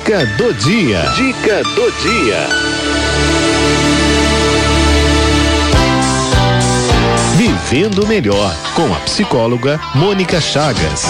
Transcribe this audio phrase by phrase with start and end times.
[0.00, 1.02] Dica do dia.
[1.14, 2.46] Dica do dia.
[7.36, 11.04] Vivendo melhor com a psicóloga Mônica Chagas.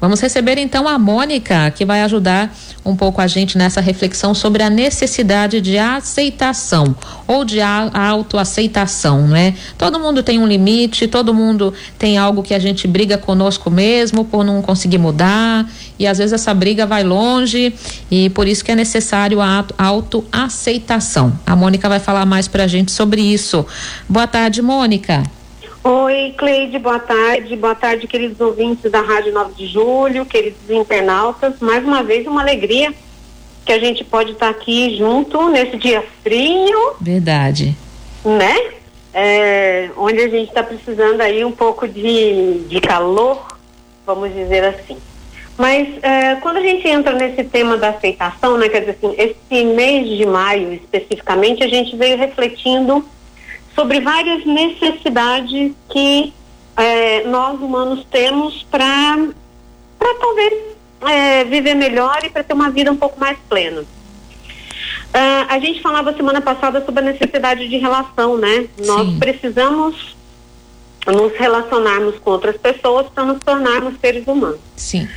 [0.00, 2.52] Vamos receber então a Mônica, que vai ajudar
[2.88, 6.96] um pouco a gente nessa reflexão sobre a necessidade de aceitação
[7.26, 9.54] ou de autoaceitação, né?
[9.76, 14.24] Todo mundo tem um limite, todo mundo tem algo que a gente briga conosco mesmo
[14.24, 17.74] por não conseguir mudar e às vezes essa briga vai longe
[18.10, 21.38] e por isso que é necessário a autoaceitação.
[21.46, 23.66] A Mônica vai falar mais pra gente sobre isso.
[24.08, 25.37] Boa tarde, Mônica.
[25.84, 27.56] Oi, Cleide, boa tarde.
[27.56, 31.54] Boa tarde, queridos ouvintes da Rádio 9 de Julho, queridos internautas.
[31.60, 32.92] Mais uma vez, uma alegria
[33.64, 36.94] que a gente pode estar aqui junto nesse dia frio.
[37.00, 37.76] Verdade.
[38.24, 38.72] Né?
[39.14, 43.46] É, onde a gente está precisando aí um pouco de, de calor,
[44.04, 44.98] vamos dizer assim.
[45.56, 49.64] Mas é, quando a gente entra nesse tema da aceitação, né, quer dizer assim, esse
[49.64, 53.04] mês de maio especificamente, a gente veio refletindo
[53.78, 56.32] sobre várias necessidades que
[56.76, 59.28] é, nós humanos temos para
[60.18, 60.52] talvez
[61.02, 63.82] é, viver melhor e para ter uma vida um pouco mais plena.
[63.82, 68.66] Uh, a gente falava semana passada sobre a necessidade de relação, né?
[68.76, 68.86] Sim.
[68.86, 70.16] Nós precisamos
[71.06, 74.58] nos relacionarmos com outras pessoas para nos tornarmos seres humanos.
[74.76, 75.08] Sim.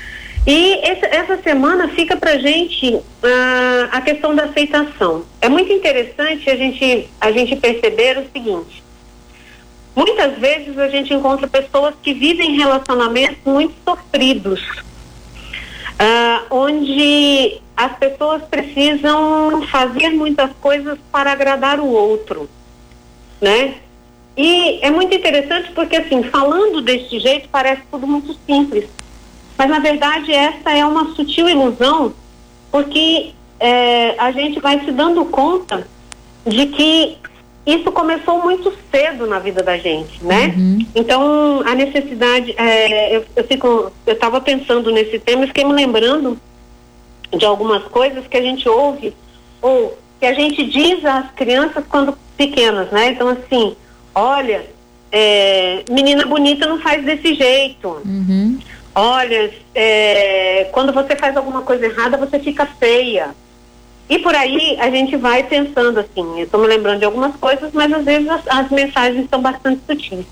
[0.45, 3.03] E esse, essa semana fica para gente uh,
[3.91, 5.23] a questão da aceitação.
[5.39, 8.83] É muito interessante a gente, a gente perceber o seguinte:
[9.95, 14.59] muitas vezes a gente encontra pessoas que vivem relacionamentos muito sofridos,
[15.99, 22.49] uh, onde as pessoas precisam fazer muitas coisas para agradar o outro,
[23.39, 23.75] né?
[24.35, 28.89] E é muito interessante porque assim, falando deste jeito parece tudo muito simples
[29.57, 32.13] mas, na verdade, essa é uma sutil ilusão,
[32.71, 35.87] porque é, a gente vai se dando conta
[36.45, 37.17] de que
[37.65, 40.53] isso começou muito cedo na vida da gente, né?
[40.57, 40.79] Uhum.
[40.95, 45.73] Então, a necessidade, é, eu, eu fico, eu estava pensando nesse tema e fiquei me
[45.73, 46.39] lembrando
[47.31, 49.13] de algumas coisas que a gente ouve
[49.61, 53.09] ou que a gente diz às crianças quando pequenas, né?
[53.11, 53.75] Então, assim,
[54.13, 54.65] olha,
[55.11, 58.01] é, menina bonita não faz desse jeito.
[58.03, 58.57] Uhum.
[58.93, 63.33] Olha, é, quando você faz alguma coisa errada, você fica feia.
[64.09, 67.71] E por aí a gente vai pensando assim, eu estou me lembrando de algumas coisas,
[67.71, 70.25] mas às vezes as, as, mensagens são bastante sutis.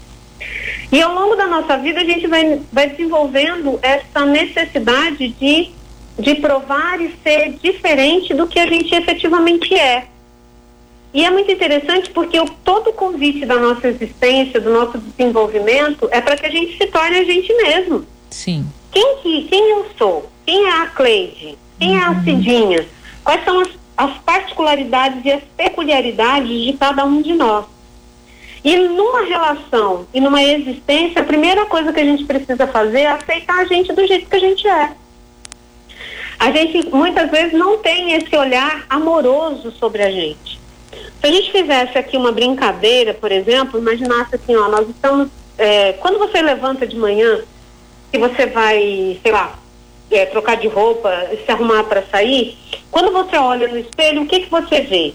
[0.92, 5.72] E ao longo da nossa vida a gente vai, vai desenvolvendo essa necessidade de,
[6.18, 10.08] de provar e ser diferente do que a gente efetivamente é.
[11.14, 16.10] E é muito interessante porque o, todo o convite da nossa existência, do nosso desenvolvimento,
[16.12, 18.06] é para que a gente se torne a gente mesmo.
[18.30, 18.66] Sim.
[18.92, 20.30] Quem, que, quem eu sou?
[20.46, 21.58] Quem é a Cleide?
[21.80, 21.98] Quem uhum.
[21.98, 22.24] é a uhum.
[22.24, 22.88] Cidinha?
[23.24, 27.66] Quais são as, as particularidades e as peculiaridades de cada um de nós?
[28.64, 33.08] E numa relação e numa existência, a primeira coisa que a gente precisa fazer é
[33.08, 34.92] aceitar a gente do jeito que a gente é.
[36.38, 40.60] A gente muitas vezes não tem esse olhar amoroso sobre a gente.
[40.92, 45.30] Se a gente fizesse aqui uma brincadeira, por exemplo, imaginasse assim, ó, nós estamos.
[45.58, 47.42] É, quando você levanta de manhã,
[48.12, 49.58] que você vai, sei lá,
[50.12, 51.12] é, trocar de roupa,
[51.46, 52.58] se arrumar para sair,
[52.90, 55.14] quando você olha no espelho, o que, que você vê?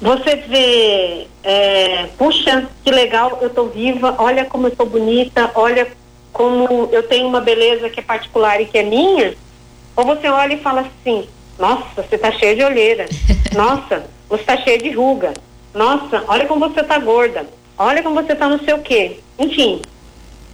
[0.00, 5.86] Você vê, é, puxa, que legal, eu tô viva, olha como eu tô bonita, olha
[6.32, 9.34] como eu tenho uma beleza que é particular e que é minha?
[9.96, 11.28] Ou você olha e fala assim,
[11.58, 13.06] nossa, você tá cheia de olheira,
[13.54, 15.34] nossa, você tá cheia de ruga,
[15.74, 17.46] nossa, olha como você tá gorda,
[17.76, 19.18] olha como você tá não sei o quê.
[19.38, 19.82] Enfim,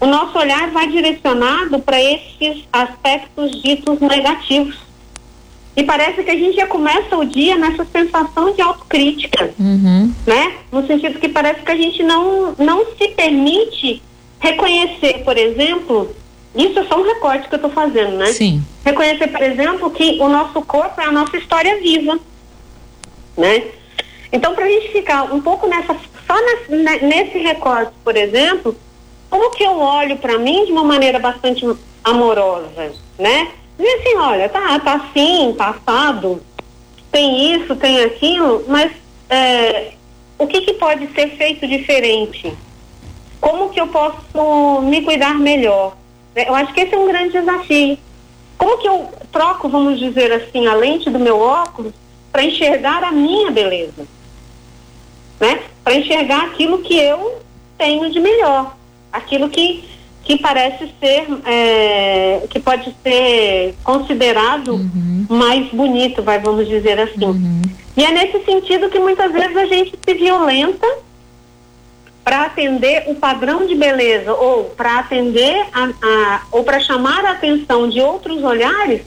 [0.01, 4.77] o nosso olhar vai direcionado para esses aspectos ditos negativos.
[5.77, 10.13] E parece que a gente já começa o dia nessa sensação de autocrítica, uhum.
[10.27, 10.55] né?
[10.73, 14.03] No sentido que parece que a gente não, não se permite
[14.39, 16.15] reconhecer, por exemplo,
[16.55, 18.27] isso é só um recorte que eu estou fazendo, né?
[18.27, 18.63] Sim.
[18.85, 22.19] Reconhecer, por exemplo, que o nosso corpo é a nossa história viva,
[23.37, 23.65] né?
[24.33, 25.95] Então, para a gente ficar um pouco nessa,
[26.27, 28.75] só nesse, nesse recorte, por exemplo,
[29.31, 31.67] como que eu olho para mim de uma maneira bastante
[32.05, 33.49] amorosa, né?
[33.79, 36.43] E assim, olha, tá, tá assim, passado,
[37.11, 38.93] tem isso, tem aquilo, mas
[39.29, 39.93] é,
[40.39, 42.53] o que, que pode ser feito diferente?
[43.41, 45.97] Como que eu posso me cuidar melhor?
[46.35, 47.99] Eu acho que esse é um grande desafio.
[48.57, 51.93] Como que eu troco, vamos dizer assim, a lente do meu óculos
[52.33, 54.07] para enxergar a minha beleza?
[55.41, 55.63] Né?
[55.83, 57.41] Para enxergar aquilo que eu
[57.77, 58.76] tenho de melhor
[59.17, 59.85] aquilo que,
[60.25, 65.27] que parece ser, é, que pode ser considerado uhum.
[65.29, 67.25] mais bonito, vai, vamos dizer assim.
[67.25, 67.63] Uhum.
[67.97, 70.87] E é nesse sentido que muitas vezes a gente se violenta
[72.23, 77.31] para atender o padrão de beleza ou para atender a, a ou para chamar a
[77.31, 79.03] atenção de outros olhares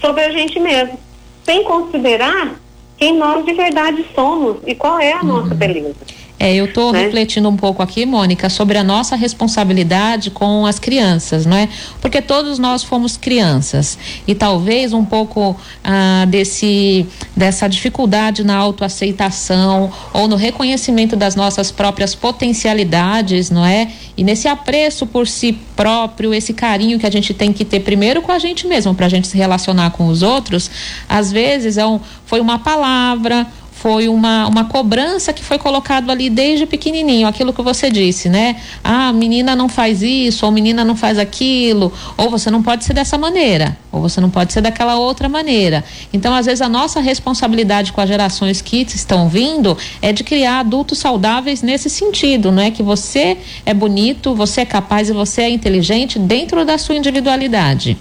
[0.00, 0.98] sobre a gente mesmo,
[1.44, 2.54] sem considerar
[2.96, 5.26] quem nós de verdade somos e qual é a uhum.
[5.26, 5.96] nossa beleza.
[6.40, 7.02] É, eu estou né?
[7.02, 11.68] refletindo um pouco aqui, Mônica, sobre a nossa responsabilidade com as crianças, não é?
[12.00, 15.54] Porque todos nós fomos crianças e talvez um pouco
[15.84, 17.06] ah, desse
[17.36, 23.90] dessa dificuldade na autoaceitação ou no reconhecimento das nossas próprias potencialidades, não é?
[24.16, 28.22] E nesse apreço por si próprio, esse carinho que a gente tem que ter primeiro
[28.22, 30.70] com a gente mesmo para a gente se relacionar com os outros,
[31.06, 33.46] às vezes é um, foi uma palavra
[33.80, 38.56] foi uma, uma cobrança que foi colocado ali desde pequenininho, aquilo que você disse, né?
[38.84, 42.92] Ah, menina não faz isso, ou menina não faz aquilo, ou você não pode ser
[42.92, 45.82] dessa maneira, ou você não pode ser daquela outra maneira.
[46.12, 50.60] Então, às vezes, a nossa responsabilidade com as gerações que estão vindo é de criar
[50.60, 52.70] adultos saudáveis nesse sentido, não é?
[52.70, 57.96] Que você é bonito, você é capaz e você é inteligente dentro da sua individualidade.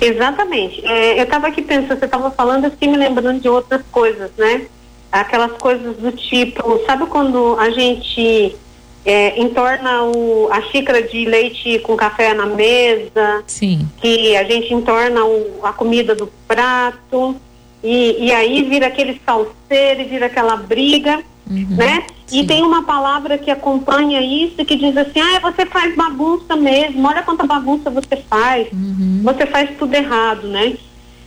[0.00, 0.84] Exatamente.
[0.84, 4.66] É, eu estava aqui pensando, você estava falando, fiquei me lembrando de outras coisas, né?
[5.10, 8.56] Aquelas coisas do tipo, sabe quando a gente
[9.04, 13.42] é, entorna o, a xícara de leite com café na mesa?
[13.46, 13.88] Sim.
[14.00, 17.36] Que a gente entorna o, a comida do prato
[17.82, 21.22] e, e aí vira aquele salseiro e vira aquela briga.
[21.50, 22.04] Uhum, né?
[22.26, 22.40] Sim.
[22.40, 27.08] E tem uma palavra que acompanha isso que diz assim, ah, você faz bagunça mesmo,
[27.08, 29.22] olha quanta bagunça você faz, uhum.
[29.24, 30.76] você faz tudo errado, né?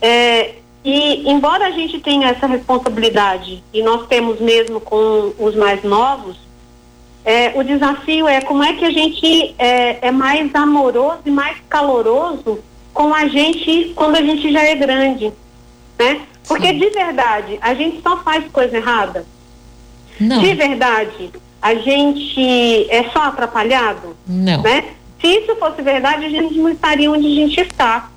[0.02, 5.84] É, e embora a gente tenha essa responsabilidade, e nós temos mesmo com os mais
[5.84, 6.38] novos,
[7.26, 11.58] é, o desafio é como é que a gente é, é mais amoroso e mais
[11.70, 12.60] caloroso
[12.94, 15.34] com a gente quando a gente já é grande,
[15.98, 16.22] né?
[16.46, 19.26] Porque de verdade, a gente só faz coisa errada
[20.20, 20.40] não.
[20.40, 21.32] De verdade,
[21.62, 24.16] a gente é só atrapalhado?
[24.28, 24.62] Não.
[24.62, 24.86] Né?
[25.20, 28.10] Se isso fosse verdade, a gente não estaria onde a gente está.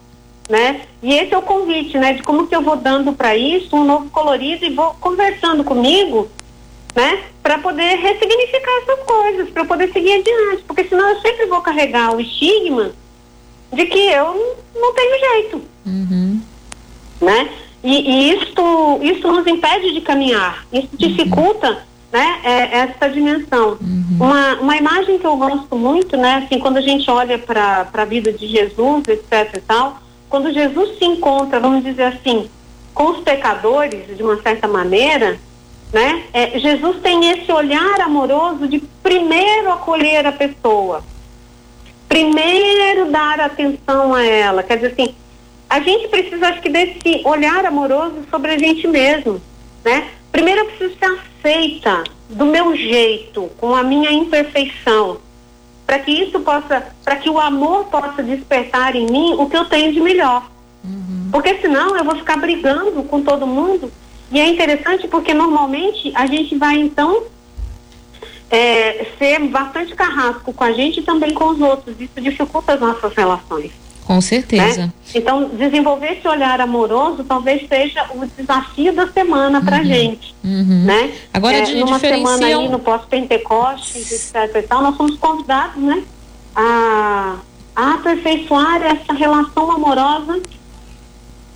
[0.49, 0.83] Né?
[1.03, 2.13] E esse é o convite, né?
[2.13, 6.29] De como que eu vou dando para isso um novo colorido e vou conversando comigo,
[6.95, 7.25] né?
[7.43, 12.15] Para poder ressignificar essas coisas, para poder seguir adiante, porque senão eu sempre vou carregar
[12.15, 12.93] o estigma
[13.73, 16.41] de que eu não tenho jeito, uhum.
[17.21, 17.49] né?
[17.87, 23.79] E, e isso, isso nos impede de caminhar, isso dificulta né, é, essa dimensão.
[23.81, 24.17] Uhum.
[24.19, 28.05] Uma, uma imagem que eu gosto muito, né, assim, quando a gente olha para a
[28.05, 29.99] vida de Jesus, etc e tal,
[30.29, 32.51] quando Jesus se encontra, vamos dizer assim,
[32.93, 35.39] com os pecadores, de uma certa maneira,
[35.93, 41.05] né, é, Jesus tem esse olhar amoroso de primeiro acolher a pessoa,
[42.09, 45.15] primeiro dar atenção a ela, quer dizer assim,
[45.77, 49.43] a gente precisa, acho que, desse olhar amoroso sobre a gente mesmo,
[49.85, 50.09] né?
[50.33, 55.19] Primeiro eu preciso ser aceita do meu jeito, com a minha imperfeição,
[55.87, 59.67] para que isso possa, para que o amor possa despertar em mim o que eu
[59.67, 60.51] tenho de melhor.
[60.83, 61.29] Uhum.
[61.31, 63.93] Porque senão eu vou ficar brigando com todo mundo.
[64.33, 67.23] E é interessante porque normalmente a gente vai então
[68.51, 72.01] é, ser bastante carrasco com a gente e também com os outros.
[72.01, 73.86] Isso dificulta as nossas relações.
[74.07, 74.87] Com certeza.
[74.87, 74.93] Né?
[75.15, 79.85] Então, desenvolver esse olhar amoroso talvez seja o desafio da semana para uhum.
[79.85, 80.35] gente.
[80.45, 80.85] Uhum.
[80.85, 81.13] Né?
[81.35, 82.39] Agora, é, de numa diferenciam...
[82.39, 86.05] semana aí no pós-Pentecostes, etc e tal, nós somos convidados né,
[86.55, 87.37] a,
[87.75, 90.41] a aperfeiçoar essa relação amorosa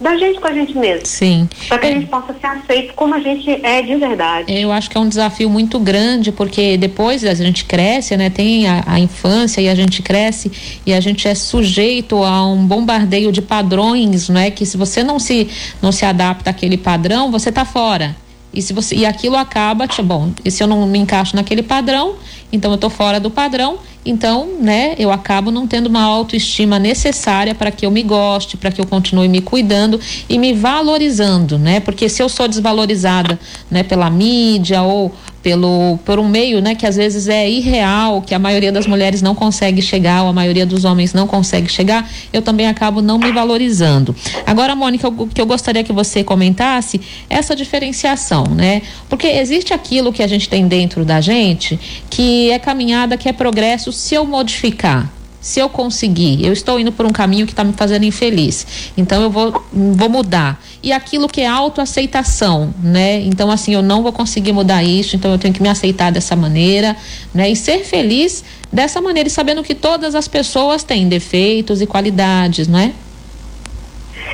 [0.01, 1.07] da gente com a gente mesmo.
[1.07, 1.49] Sim.
[1.69, 1.91] Para que é.
[1.91, 4.53] a gente possa ser aceito como a gente é de verdade.
[4.53, 8.31] Eu acho que é um desafio muito grande, porque depois a gente cresce, né?
[8.31, 12.67] Tem a, a, infância e a gente cresce e a gente é sujeito a um
[12.67, 14.51] bombardeio de padrões, não é?
[14.51, 15.49] Que se você não se
[15.83, 18.17] não se adapta àquele padrão, você está fora.
[18.53, 22.17] E se você e aquilo acaba, bom, e se eu não me encaixo naquele padrão,
[22.53, 27.55] então eu estou fora do padrão então, né, eu acabo não tendo uma autoestima necessária
[27.55, 31.81] para que eu me goste, para que eu continue me cuidando e me valorizando, né?
[31.81, 33.39] Porque se eu sou desvalorizada,
[33.71, 35.13] né, pela mídia ou
[35.43, 39.23] pelo por um meio, né, que às vezes é irreal, que a maioria das mulheres
[39.23, 43.19] não consegue chegar, ou a maioria dos homens não consegue chegar, eu também acabo não
[43.19, 44.15] me valorizando.
[44.47, 48.83] Agora, Mônica, o que eu gostaria que você comentasse essa diferenciação, né?
[49.09, 51.79] Porque existe aquilo que a gente tem dentro da gente,
[52.09, 56.93] que é caminhada, que é progresso se eu modificar se eu conseguir, eu estou indo
[56.93, 60.63] por um caminho que está me fazendo infeliz, então eu vou, vou mudar.
[60.83, 63.21] E aquilo que é autoaceitação, né?
[63.21, 66.37] Então, assim, eu não vou conseguir mudar isso, então eu tenho que me aceitar dessa
[66.37, 66.97] maneira,
[67.35, 67.51] né?
[67.51, 72.69] E ser feliz dessa maneira, e sabendo que todas as pessoas têm defeitos e qualidades,
[72.69, 72.93] não é?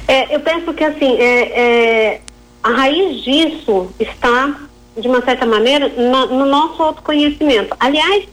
[0.08, 2.20] É, eu penso que assim, é, é,
[2.62, 4.60] a raiz disso está,
[4.98, 7.74] de uma certa maneira, no, no nosso autoconhecimento.
[7.78, 8.24] Aliás,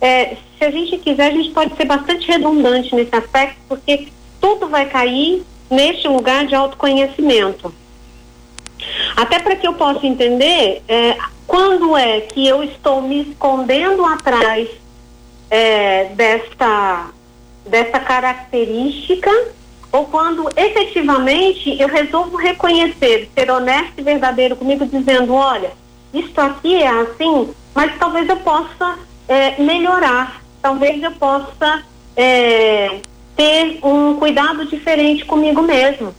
[0.00, 4.06] é, se a gente quiser, a gente pode ser bastante redundante nesse aspecto, porque
[4.40, 7.74] tudo vai cair neste lugar de autoconhecimento.
[9.16, 11.16] Até para que eu possa entender é,
[11.48, 14.68] quando é que eu estou me escondendo atrás
[15.50, 17.10] é, desta,
[17.66, 19.30] desta característica
[19.90, 25.72] ou quando efetivamente eu resolvo reconhecer, ser honesto e verdadeiro comigo, dizendo, olha,
[26.14, 31.82] isto aqui é assim, mas talvez eu possa é, melhorar, talvez eu possa
[32.16, 33.00] é,
[33.36, 36.14] ter um cuidado diferente comigo mesmo,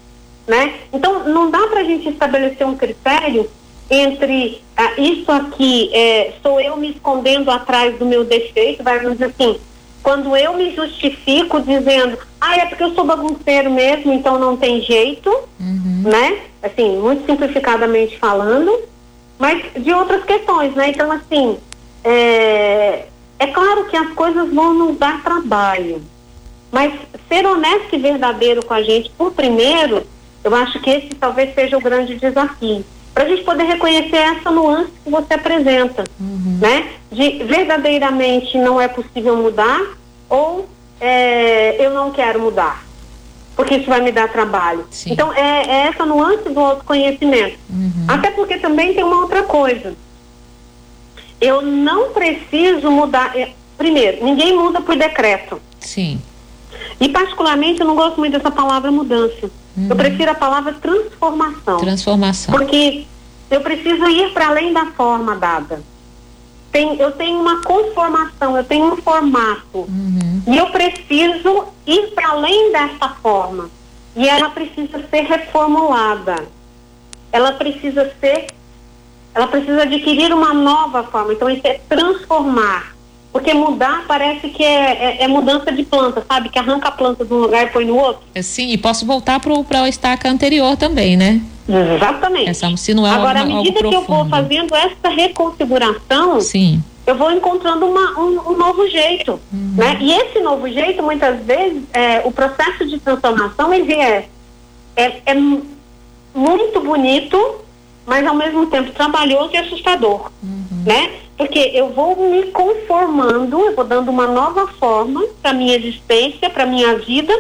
[0.46, 0.74] né?
[0.92, 3.50] Então, não dá para a gente estabelecer um critério
[3.90, 9.26] entre ah, isso aqui é, sou eu me escondendo atrás do meu defeito, vai dizer
[9.26, 9.60] assim,
[10.02, 14.82] quando eu me justifico dizendo, ah, é porque eu sou bagunceiro mesmo, então não tem
[14.82, 16.04] jeito, uhum.
[16.06, 16.42] né?
[16.62, 18.82] Assim, muito simplificadamente falando,
[19.40, 20.90] mas de outras questões, né?
[20.90, 21.58] Então, assim,
[22.04, 22.63] é,
[23.44, 26.02] é claro que as coisas vão nos dar trabalho,
[26.72, 26.94] mas
[27.28, 30.04] ser honesto e verdadeiro com a gente, por primeiro,
[30.44, 32.86] eu acho que esse talvez seja o grande desafio.
[33.14, 36.58] Para a gente poder reconhecer essa nuance que você apresenta, uhum.
[36.60, 36.94] né?
[37.12, 39.82] De verdadeiramente não é possível mudar
[40.30, 40.68] ou
[41.02, 42.84] é, eu não quero mudar,
[43.58, 44.86] porque isso vai me dar trabalho.
[44.90, 45.12] Sim.
[45.12, 47.58] Então, é, é, essa nuance do autoconhecimento.
[47.70, 48.06] Uhum.
[48.08, 49.94] Até porque também tem uma outra coisa
[51.44, 53.38] eu não preciso mudar.
[53.38, 55.62] É, primeiro, ninguém muda por decreto.
[55.80, 56.22] Sim.
[57.00, 59.52] E particularmente eu não gosto muito dessa palavra mudança.
[59.76, 59.88] Uhum.
[59.90, 61.78] Eu prefiro a palavra transformação.
[61.80, 62.56] Transformação.
[62.56, 63.06] Porque
[63.52, 65.82] eu preciso ir para além da forma dada.
[66.72, 69.80] Tem, eu tenho uma conformação, eu tenho um formato.
[69.80, 70.44] Uhum.
[70.48, 73.70] E eu preciso ir para além dessa forma.
[74.16, 76.48] E ela precisa ser reformulada.
[77.32, 78.48] Ela precisa ser
[79.34, 81.34] ela precisa adquirir uma nova forma.
[81.34, 82.94] Então, isso é transformar.
[83.32, 86.50] Porque mudar parece que é, é, é mudança de planta, sabe?
[86.50, 88.22] Que arranca a planta de um lugar e põe no outro.
[88.36, 91.42] É, sim, e posso voltar para o estaca anterior também, né?
[91.68, 92.50] Exatamente.
[92.50, 96.84] Essa, se não é Agora, à medida que eu vou fazendo essa reconfiguração, sim.
[97.08, 99.40] eu vou encontrando uma, um, um, novo jeito.
[99.52, 99.74] Uhum.
[99.78, 99.98] Né?
[100.00, 104.28] E esse novo jeito, muitas vezes, é, o processo de transformação, ele é,
[104.96, 105.34] é, é
[106.36, 107.63] muito bonito,
[108.06, 110.84] mas ao mesmo tempo trabalhoso e assustador, uhum.
[110.86, 111.12] né?
[111.38, 116.66] Porque eu vou me conformando, eu vou dando uma nova forma para minha existência, para
[116.66, 117.34] minha vida,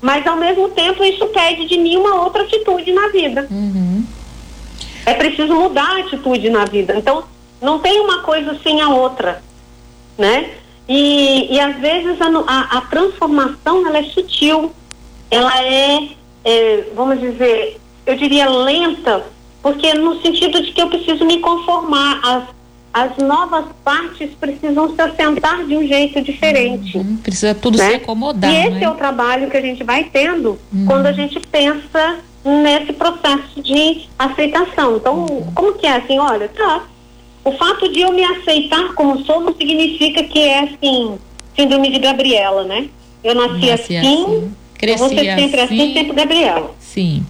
[0.00, 3.46] mas ao mesmo tempo isso pede de mim uma outra atitude na vida.
[3.50, 4.04] Uhum.
[5.04, 6.94] É preciso mudar a atitude na vida.
[6.96, 7.24] Então,
[7.60, 9.42] não tem uma coisa sem a outra,
[10.18, 10.50] né?
[10.88, 14.72] E, e às vezes a, a, a transformação ela é sutil,
[15.30, 16.08] ela é,
[16.44, 19.24] é, vamos dizer, eu diria lenta,
[19.66, 22.44] porque no sentido de que eu preciso me conformar, as,
[22.94, 26.96] as novas partes precisam se assentar de um jeito diferente.
[26.96, 27.88] Uhum, precisa tudo né?
[27.88, 28.48] se acomodar.
[28.48, 28.84] E esse né?
[28.84, 30.86] é o trabalho que a gente vai tendo uhum.
[30.86, 34.98] quando a gente pensa nesse processo de aceitação.
[34.98, 35.50] Então, uhum.
[35.52, 36.16] como que é assim?
[36.20, 36.84] Olha, tá.
[37.42, 41.18] O fato de eu me aceitar como sou não significa que é assim,
[41.56, 42.88] síndrome de Gabriela, né?
[43.24, 44.52] Eu nasci, nasci assim, assim.
[44.78, 46.70] Cresci eu vou ser sempre assim, assim sempre Gabriela.
[46.78, 47.26] Sim.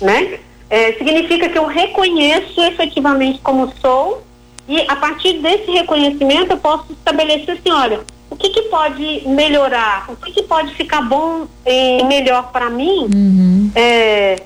[0.00, 0.40] Né?
[0.70, 4.22] É, significa que eu reconheço efetivamente como sou
[4.68, 10.06] e a partir desse reconhecimento eu posso estabelecer assim, olha, o que, que pode melhorar,
[10.08, 13.70] o que, que pode ficar bom e melhor para mim, uhum.
[13.74, 14.42] é,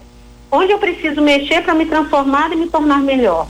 [0.50, 3.46] onde eu preciso mexer para me transformar e me tornar melhor.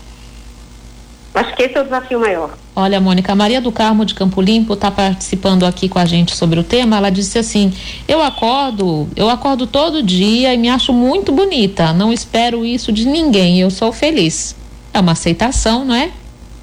[1.38, 2.50] Acho que esse é o desafio maior.
[2.74, 6.58] Olha, Mônica, Maria do Carmo de Campo Limpo está participando aqui com a gente sobre
[6.58, 6.96] o tema.
[6.96, 7.72] Ela disse assim:
[8.08, 11.92] Eu acordo, eu acordo todo dia e me acho muito bonita.
[11.92, 13.60] Não espero isso de ninguém.
[13.60, 14.56] Eu sou feliz.
[14.92, 16.10] É uma aceitação, não é?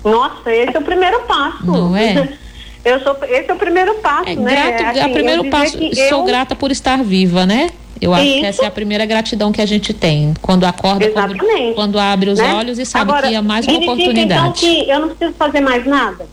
[0.03, 1.65] Nossa, esse é o primeiro passo.
[1.65, 2.33] Não é?
[2.83, 4.53] Eu sou, esse é o primeiro passo, é, né?
[4.53, 5.75] Grato, assim, é o primeiro passo.
[6.07, 6.23] Sou eu...
[6.23, 7.71] grata por estar viva, né?
[8.01, 8.39] Eu acho Isso.
[8.39, 10.33] que essa é a primeira gratidão que a gente tem.
[10.41, 11.35] Quando acorda, quando,
[11.75, 12.53] quando, abre os né?
[12.53, 14.41] olhos e sabe Agora, que é mais uma oportunidade.
[14.41, 16.27] Então que eu não preciso fazer mais nada?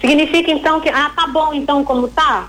[0.00, 2.48] Significa então que, ah, tá bom então como tá?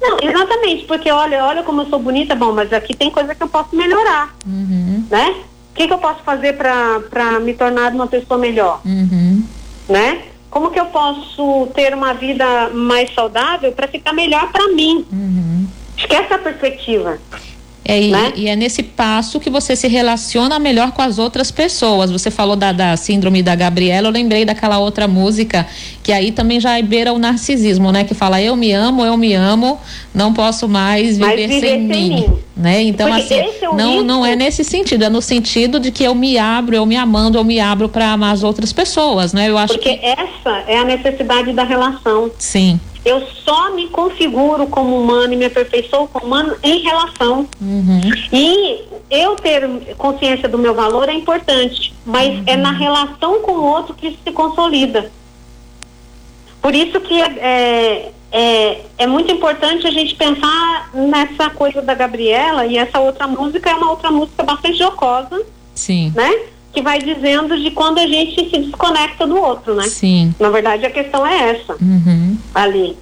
[0.00, 3.42] Não, exatamente, porque olha, olha como eu sou bonita, bom, mas aqui tem coisa que
[3.42, 5.06] eu posso melhorar, uhum.
[5.10, 5.36] né?
[5.72, 9.42] O que, que eu posso fazer para me tornar uma pessoa melhor, uhum.
[9.88, 10.22] né?
[10.56, 15.04] como que eu posso ter uma vida mais saudável para ficar melhor para mim.
[15.12, 15.66] Uhum.
[16.08, 17.18] É a perspectiva.
[17.88, 18.32] É, e, né?
[18.34, 22.10] e, é nesse passo que você se relaciona melhor com as outras pessoas.
[22.10, 25.64] Você falou da, da, síndrome da Gabriela, eu lembrei daquela outra música
[26.02, 28.02] que aí também já beira o narcisismo, né?
[28.02, 29.78] Que fala eu me amo, eu me amo,
[30.12, 32.08] não posso mais viver, viver sem, sem, mim.
[32.08, 32.38] mim.
[32.56, 32.82] Né?
[32.82, 36.14] Então, Porque assim, é não, não é nesse sentido, é no sentido de que eu
[36.14, 39.48] me abro, eu me amando, eu me abro para amar as outras pessoas, né?
[39.48, 40.06] Eu acho Porque que...
[40.06, 42.32] essa é a necessidade da relação.
[42.36, 42.80] Sim.
[43.06, 47.48] Eu só me configuro como humano e me aperfeiçoo como humano em relação.
[47.60, 48.00] Uhum.
[48.32, 52.44] E eu ter consciência do meu valor é importante, mas uhum.
[52.48, 55.12] é na relação com o outro que isso se consolida.
[56.60, 62.66] Por isso que é, é, é muito importante a gente pensar nessa coisa da Gabriela
[62.66, 65.46] e essa outra música é uma outra música bastante jocosa.
[65.76, 66.12] Sim.
[66.12, 66.40] Né?
[66.76, 69.84] Que vai dizendo de quando a gente se desconecta do outro, né?
[69.84, 70.34] Sim.
[70.38, 71.72] Na verdade, a questão é essa.
[71.80, 72.36] Uhum.
[72.54, 72.94] Ali.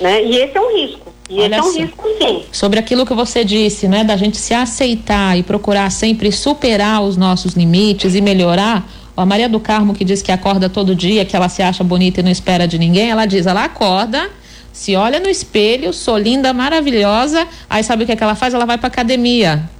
[0.00, 0.24] Né?
[0.24, 1.14] E esse é um risco.
[1.28, 2.42] E Olha esse é um risco, sim.
[2.50, 4.02] Sobre aquilo que você disse, né?
[4.02, 8.90] Da gente se aceitar e procurar sempre superar os nossos limites e melhorar.
[9.16, 12.18] A Maria do Carmo, que diz que acorda todo dia, que ela se acha bonita
[12.18, 14.28] e não espera de ninguém, ela diz, ela acorda,
[14.72, 18.54] se olha no espelho, sou linda, maravilhosa, aí sabe o que, é que ela faz?
[18.54, 19.70] Ela vai para academia.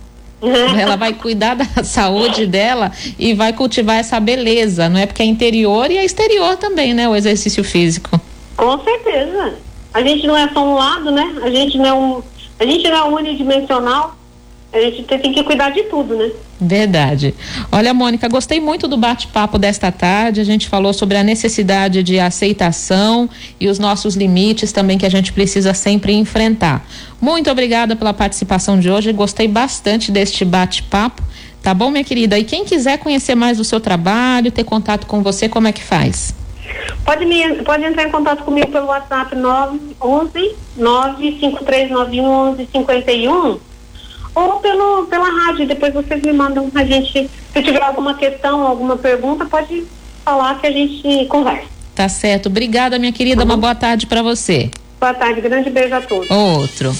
[0.78, 5.06] Ela vai cuidar da saúde dela e vai cultivar essa beleza, não é?
[5.06, 7.08] Porque é interior e é exterior também, né?
[7.08, 8.20] O exercício físico.
[8.56, 9.54] Com certeza.
[9.92, 11.34] A gente não é só um lado, né?
[11.42, 12.22] A gente não é um,
[12.58, 14.16] a gente não é unidimensional.
[14.72, 16.30] A gente tem que cuidar de tudo, né?
[16.60, 17.34] Verdade.
[17.72, 20.40] Olha, Mônica, gostei muito do bate-papo desta tarde.
[20.40, 25.10] A gente falou sobre a necessidade de aceitação e os nossos limites também que a
[25.10, 26.86] gente precisa sempre enfrentar.
[27.20, 29.12] Muito obrigada pela participação de hoje.
[29.12, 31.20] Gostei bastante deste bate-papo.
[31.60, 32.38] Tá bom, minha querida?
[32.38, 35.82] E quem quiser conhecer mais do seu trabalho, ter contato com você, como é que
[35.82, 36.32] faz?
[37.04, 43.69] Pode, me, pode entrar em contato comigo pelo WhatsApp 911 95391 1151
[44.34, 45.66] ou pelo, pela rádio.
[45.66, 47.30] Depois vocês me mandam a gente.
[47.52, 49.84] Se tiver alguma questão, alguma pergunta, pode
[50.24, 51.68] falar que a gente conversa.
[51.94, 52.46] Tá certo.
[52.46, 53.44] Obrigada, minha querida.
[53.44, 54.70] Uma boa tarde para você.
[54.98, 55.40] Boa tarde.
[55.40, 56.30] Grande beijo a todos.
[56.30, 56.94] Outro.